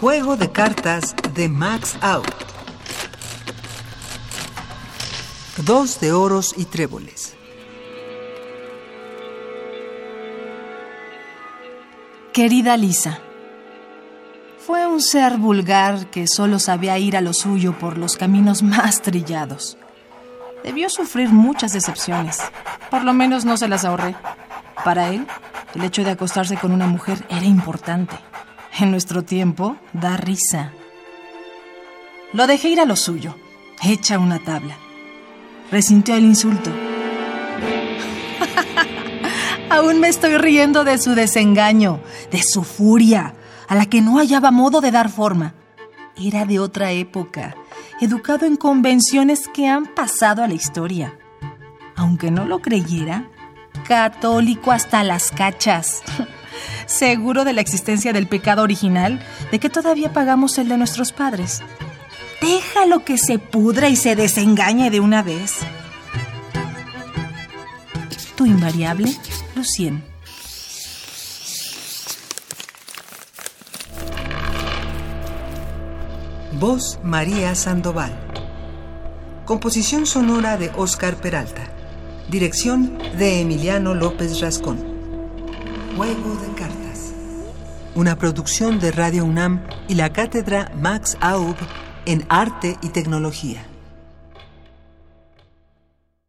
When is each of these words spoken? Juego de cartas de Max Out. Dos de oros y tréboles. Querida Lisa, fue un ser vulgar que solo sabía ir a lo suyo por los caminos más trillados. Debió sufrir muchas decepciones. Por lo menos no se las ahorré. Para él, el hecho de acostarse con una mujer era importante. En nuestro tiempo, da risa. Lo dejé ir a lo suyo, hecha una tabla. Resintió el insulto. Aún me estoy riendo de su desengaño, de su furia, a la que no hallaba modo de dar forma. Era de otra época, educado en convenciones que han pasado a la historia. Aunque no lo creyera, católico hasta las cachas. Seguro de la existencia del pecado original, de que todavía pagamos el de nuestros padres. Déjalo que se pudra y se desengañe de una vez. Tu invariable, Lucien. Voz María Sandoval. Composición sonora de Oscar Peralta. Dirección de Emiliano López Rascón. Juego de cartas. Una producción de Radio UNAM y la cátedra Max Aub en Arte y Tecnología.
Juego 0.00 0.38
de 0.38 0.50
cartas 0.50 1.14
de 1.34 1.50
Max 1.50 1.98
Out. 2.00 2.24
Dos 5.58 6.00
de 6.00 6.14
oros 6.14 6.54
y 6.56 6.64
tréboles. 6.64 7.36
Querida 12.32 12.78
Lisa, 12.78 13.18
fue 14.66 14.86
un 14.86 15.02
ser 15.02 15.36
vulgar 15.36 16.06
que 16.06 16.26
solo 16.26 16.58
sabía 16.58 16.96
ir 16.96 17.14
a 17.14 17.20
lo 17.20 17.34
suyo 17.34 17.78
por 17.78 17.98
los 17.98 18.16
caminos 18.16 18.62
más 18.62 19.02
trillados. 19.02 19.76
Debió 20.64 20.88
sufrir 20.88 21.28
muchas 21.28 21.74
decepciones. 21.74 22.38
Por 22.90 23.04
lo 23.04 23.12
menos 23.12 23.44
no 23.44 23.58
se 23.58 23.68
las 23.68 23.84
ahorré. 23.84 24.16
Para 24.82 25.10
él, 25.10 25.26
el 25.74 25.84
hecho 25.84 26.04
de 26.04 26.12
acostarse 26.12 26.56
con 26.56 26.72
una 26.72 26.86
mujer 26.86 27.26
era 27.28 27.44
importante. 27.44 28.16
En 28.80 28.90
nuestro 28.90 29.22
tiempo, 29.22 29.76
da 29.92 30.16
risa. 30.16 30.72
Lo 32.32 32.46
dejé 32.46 32.70
ir 32.70 32.80
a 32.80 32.86
lo 32.86 32.96
suyo, 32.96 33.36
hecha 33.82 34.18
una 34.18 34.38
tabla. 34.38 34.78
Resintió 35.70 36.14
el 36.14 36.24
insulto. 36.24 36.70
Aún 39.70 40.00
me 40.00 40.08
estoy 40.08 40.38
riendo 40.38 40.84
de 40.84 40.96
su 40.96 41.14
desengaño, 41.14 42.00
de 42.30 42.42
su 42.42 42.64
furia, 42.64 43.34
a 43.68 43.74
la 43.74 43.84
que 43.84 44.00
no 44.00 44.16
hallaba 44.16 44.50
modo 44.50 44.80
de 44.80 44.90
dar 44.90 45.10
forma. 45.10 45.52
Era 46.16 46.46
de 46.46 46.58
otra 46.58 46.90
época, 46.90 47.54
educado 48.00 48.46
en 48.46 48.56
convenciones 48.56 49.46
que 49.52 49.68
han 49.68 49.94
pasado 49.94 50.42
a 50.42 50.48
la 50.48 50.54
historia. 50.54 51.18
Aunque 51.96 52.30
no 52.30 52.46
lo 52.46 52.60
creyera, 52.60 53.28
católico 53.86 54.72
hasta 54.72 55.04
las 55.04 55.32
cachas. 55.32 56.02
Seguro 56.90 57.44
de 57.44 57.52
la 57.52 57.60
existencia 57.60 58.12
del 58.12 58.26
pecado 58.26 58.62
original, 58.64 59.20
de 59.52 59.60
que 59.60 59.70
todavía 59.70 60.12
pagamos 60.12 60.58
el 60.58 60.68
de 60.68 60.76
nuestros 60.76 61.12
padres. 61.12 61.62
Déjalo 62.42 63.04
que 63.04 63.16
se 63.16 63.38
pudra 63.38 63.88
y 63.88 63.94
se 63.94 64.16
desengañe 64.16 64.90
de 64.90 64.98
una 64.98 65.22
vez. 65.22 65.58
Tu 68.34 68.44
invariable, 68.44 69.14
Lucien. 69.54 70.02
Voz 76.58 76.98
María 77.04 77.54
Sandoval. 77.54 78.12
Composición 79.44 80.06
sonora 80.06 80.56
de 80.56 80.72
Oscar 80.76 81.14
Peralta. 81.16 81.70
Dirección 82.28 82.98
de 83.16 83.40
Emiliano 83.42 83.94
López 83.94 84.40
Rascón. 84.40 84.78
Juego 85.96 86.34
de 86.34 86.48
cartas. 86.54 86.79
Una 87.94 88.16
producción 88.16 88.78
de 88.78 88.92
Radio 88.92 89.24
UNAM 89.24 89.66
y 89.88 89.94
la 89.94 90.12
cátedra 90.12 90.70
Max 90.76 91.16
Aub 91.20 91.56
en 92.06 92.24
Arte 92.28 92.78
y 92.82 92.90
Tecnología. 92.90 93.66